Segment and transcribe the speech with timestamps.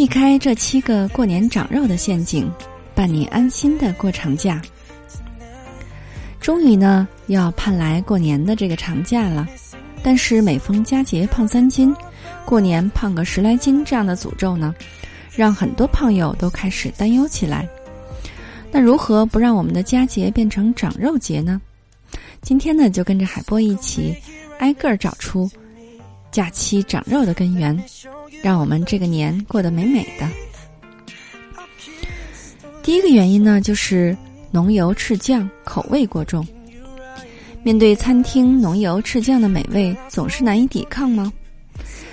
[0.00, 2.50] 避开这七个过年长肉的陷阱，
[2.94, 4.58] 伴你安心的过长假。
[6.40, 9.46] 终于呢，要盼来过年的这个长假了，
[10.02, 11.94] 但是每逢佳节胖三斤，
[12.46, 14.74] 过年胖个十来斤这样的诅咒呢？
[15.36, 17.68] 让很多胖友都开始担忧起来。
[18.72, 21.60] 那如何不让我们的佳节变成长肉节呢？
[22.40, 24.16] 今天呢，就跟着海波一起
[24.60, 25.46] 挨个儿找出
[26.30, 27.78] 假期长肉的根源，
[28.42, 30.28] 让我们这个年过得美美的。
[32.82, 34.16] 第一个原因呢，就是
[34.50, 36.46] 浓油赤酱，口味过重。
[37.62, 41.32] 面对餐厅浓油赤酱的美味，总是难以抵抗吗？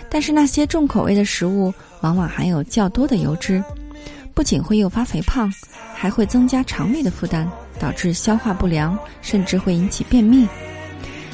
[0.10, 1.74] 但是那些重口味的食物。
[2.02, 3.60] 往往含有较多的油脂，
[4.36, 5.52] 不仅会诱发肥胖，
[5.96, 10.48] 还会增加肠胃的负担，导致消化不良，甚至会引起便秘。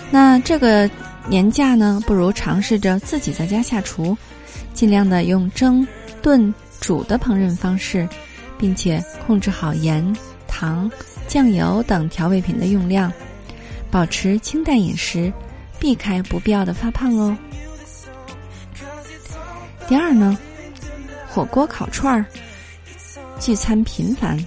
[0.10, 0.90] 那这个
[1.28, 4.18] 年假呢，不如尝试着自己在家下厨，
[4.84, 5.88] 尽量的用蒸、
[6.22, 8.06] 炖、煮的烹饪方式，
[8.58, 10.14] 并且控制好盐、
[10.46, 10.92] 糖、
[11.26, 13.10] 酱油等调味品的用量，
[13.90, 15.32] 保持清淡饮食，
[15.80, 17.34] 避开不必要的发胖哦。
[19.88, 20.38] 第二呢？
[21.30, 22.26] 火锅、烤串儿，
[23.40, 24.38] 聚餐频繁。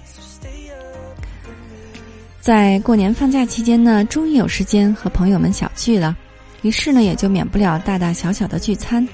[2.43, 6.15] 在过年放假期间呢，终于有时间和朋友们小聚了，
[6.61, 9.09] 于是呢，也就免不了大大小小的聚餐。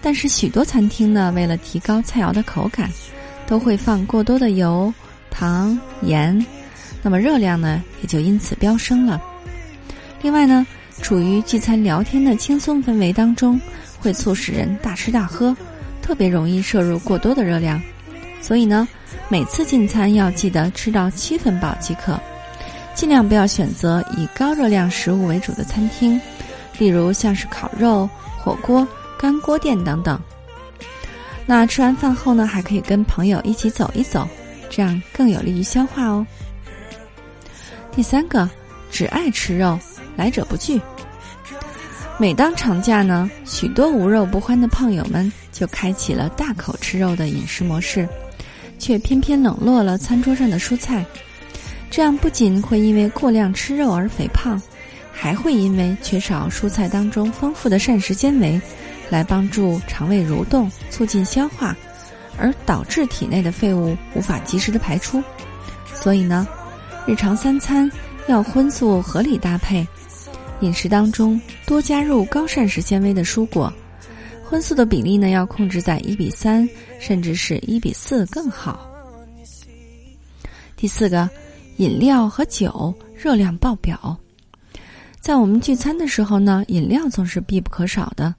[0.00, 2.90] 但是许多餐厅呢，为了提高菜肴的口感，
[3.46, 4.92] 都会放过多的油、
[5.30, 6.44] 糖、盐，
[7.02, 9.20] 那么热量呢，也就因此飙升了。
[10.22, 10.66] 另外呢，
[11.02, 13.60] 处于聚餐聊天的轻松氛围当中，
[13.98, 15.56] 会促使人大吃大喝。
[16.00, 17.78] 特别容易摄入过多的热量，
[18.40, 18.88] 所以呢，
[19.28, 22.18] 每次进餐要记得吃到七分饱即可，
[22.94, 26.18] 尽量不要选择以高热量食物为主的餐厅，
[26.78, 28.08] 例如像是烤肉、
[28.38, 28.88] 火锅、
[29.18, 30.18] 干锅店等等。
[31.44, 34.28] 那吃完饭后呢，还可以跟朋友一起走一走，
[34.70, 36.26] 这样更有利于消化哦。
[37.90, 38.48] 第三个，
[38.90, 39.78] 只爱吃肉，
[40.16, 40.80] 来者不拒。
[42.18, 48.08] 每当长假呢，许多无肉不欢的胖友们就开启了大口吃肉的饮食模式，
[48.78, 51.04] 却偏偏冷落了餐桌上的蔬菜。
[51.90, 54.60] 这样不仅会因为过量吃肉而肥胖，
[55.12, 58.60] 还会因为缺少蔬菜当中丰富的膳食纤维，
[59.10, 61.76] 来帮助肠胃蠕动、促进消化，
[62.36, 65.22] 而导致体内的废物无法及时的排出。
[65.94, 66.46] 所以呢，
[67.06, 67.90] 日常三餐
[68.28, 69.86] 要荤素合理搭配。
[70.60, 73.72] 饮食当中多加入高膳食纤维的蔬果，
[74.44, 78.84] 荤素的比例呢要控制在一比三，甚至是一比四更好。
[80.76, 81.28] 第四个，
[81.76, 84.16] 饮料和酒热量爆表，
[85.20, 88.34] 在我们聚餐的时候呢，饮料总是必不可少的。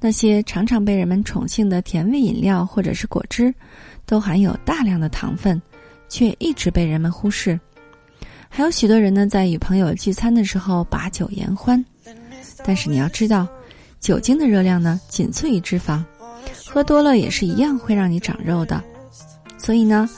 [0.00, 3.54] 那些常常被人们宠幸的甜味饮料或者是果汁，
[4.06, 5.60] 都含有大量的糖分，
[6.08, 7.60] 却一直被人们忽视。
[8.48, 11.84] 还有许多人呢，在与朋友聚餐的时候把酒言欢，
[12.64, 13.46] 但是你要知道，
[14.00, 16.02] 酒精的热量呢仅次于脂肪，
[16.66, 18.82] 喝多了也是一样会让你长肉的。
[19.58, 20.08] 所以呢，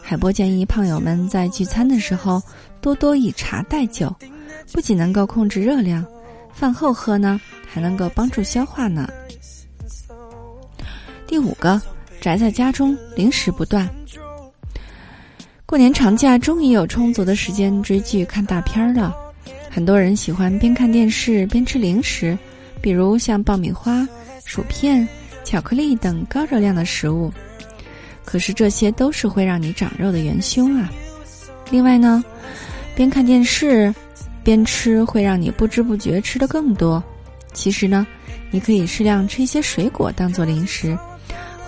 [0.00, 2.40] 海波建议胖友们在聚餐的时候
[2.80, 4.14] 多多以茶代酒，
[4.72, 6.06] 不仅能够控制热量，
[6.52, 9.08] 饭后喝呢还能够帮助消化呢。
[11.26, 11.80] 第五个，
[12.20, 13.88] 宅在家中零食不断。
[15.64, 19.14] 过年长假终于有充足的时间追剧看大片了，
[19.70, 22.36] 很多人喜欢边看电视边吃零食，
[22.82, 24.06] 比如像爆米花、
[24.44, 25.08] 薯片、
[25.44, 27.32] 巧克力等高热量的食物。
[28.24, 30.92] 可是这些都是会让你长肉的元凶啊！
[31.70, 32.22] 另外呢，
[32.94, 33.92] 边看电视
[34.44, 37.02] 边吃会让你不知不觉吃的更多。
[37.52, 38.06] 其实呢，
[38.50, 40.98] 你可以适量吃一些水果当做零食，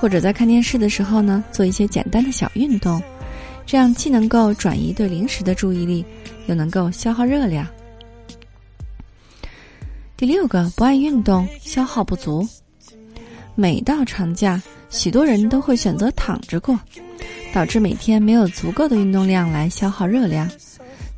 [0.00, 3.03] 或者在看电视的时候呢，做一些简单的小运动。
[3.67, 6.05] 这样既能够转移对零食的注意力，
[6.47, 7.67] 又能够消耗热量。
[10.17, 12.47] 第六个，不爱运动，消耗不足。
[13.55, 16.79] 每到长假，许多人都会选择躺着过，
[17.53, 20.49] 导致每天没有足够的运动量来消耗热量。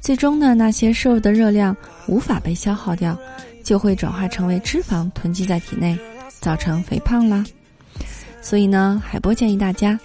[0.00, 1.76] 最终呢，那些摄入的热量
[2.06, 3.19] 无法被消耗掉，
[3.64, 5.98] 就会转化成为脂肪囤积在体内，
[6.40, 7.44] 造成肥胖啦。
[8.40, 9.98] 所以呢，海波建议大家，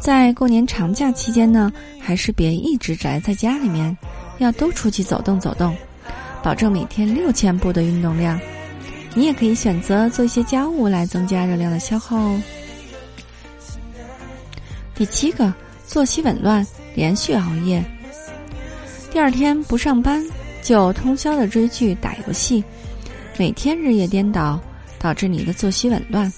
[0.00, 3.94] 在过年长假期间呢，还是别一直宅在家里面，
[4.38, 5.76] 要多出去走动走动，
[6.42, 8.40] 保证每天六千步的运动量。
[9.14, 12.42] 你也可以选择做一些家务来增加热量的消耗哦。
[14.94, 15.52] 第七个，
[15.86, 17.84] 作息紊乱，连续熬夜，
[19.12, 20.24] 第二天不上班
[20.62, 22.64] 就通宵的追剧、打游戏，
[23.36, 24.58] 每天日夜颠倒，
[24.98, 26.32] 导致你的作息紊乱。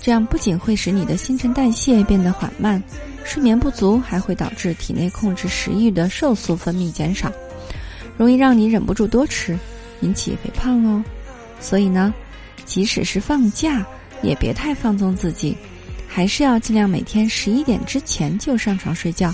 [0.00, 2.82] 这样不仅会使你的新陈代谢变得缓慢，
[3.24, 7.30] 睡眠不足还会导致体内控制食欲的瘦素分泌减少，
[8.16, 9.58] 容易让你忍不住多吃，
[10.00, 11.04] 引起肥胖哦。
[11.60, 12.14] 所以呢，
[12.64, 13.86] 即使是放假，
[14.22, 15.54] 也别太放纵自己，
[16.08, 19.30] 还是要尽量每天十一点之前就上床睡觉，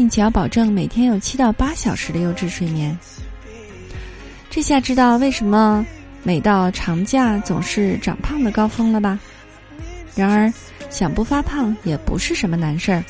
[0.00, 2.98] 并且要保证每天有七到八小时的优质睡眠。
[4.48, 5.84] 这下知道为什么
[6.22, 9.18] 每到长假总是长胖的高峰了吧？
[10.14, 10.50] 然而，
[10.88, 13.04] 想不发胖也不是什么难事儿，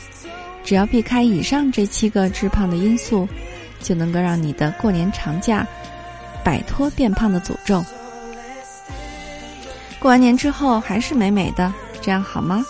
[0.64, 3.28] 只要避开以上这七个致胖的因素，
[3.80, 5.64] 就能够让你的过年长假
[6.42, 7.84] 摆脱变胖的诅咒。
[10.00, 11.72] 过完年之后还是美美的，
[12.02, 12.66] 这样好吗？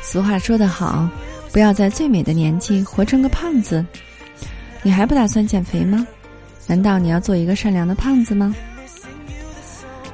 [0.00, 1.06] 俗话说得好，
[1.52, 3.84] 不要在最美的年纪活成个胖子。
[4.82, 6.06] 你还不打算减肥吗？
[6.66, 8.54] 难道你要做一个善良的胖子吗？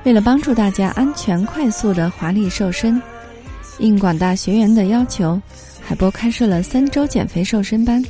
[0.05, 3.01] 为了帮助大家安全快速的华丽瘦身，
[3.79, 5.41] 应广大学员的要求，
[5.83, 8.03] 海波开设了三周减肥瘦身班。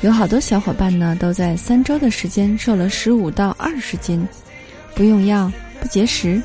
[0.00, 4.26] 有好多小伙伴呢，都在三周的时间瘦了十五到二十斤，
[4.94, 6.42] 不用药不节食，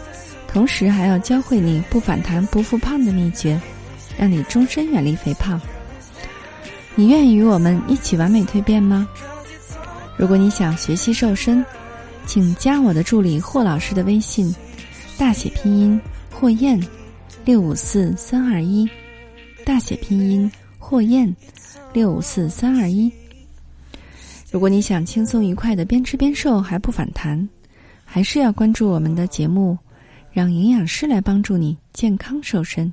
[0.48, 3.60] 同时还要教会你不反弹不复胖的秘诀，
[4.18, 5.60] 让你终身远离肥胖。
[6.96, 9.08] 你愿意与我们一起完美蜕变吗？
[10.18, 11.66] 如果你想学习瘦身。
[12.26, 14.56] 请加我的助理霍老师的微信，
[15.18, 16.00] 大写拼音
[16.32, 16.82] 霍燕，
[17.44, 18.90] 六五四三二一，
[19.66, 20.50] 大写拼音
[20.80, 21.36] 霍燕，
[21.92, 23.12] 六五四三二一。
[24.50, 27.46] 如果你想轻松愉快的边吃边瘦还不反弹，
[28.06, 29.78] 还是要关注我们的节目，
[30.32, 32.92] 让营养师来帮助你健康瘦身。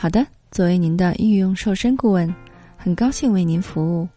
[0.00, 2.32] 好的，作为您的御用瘦身顾问，
[2.76, 4.08] 很高兴为您服务。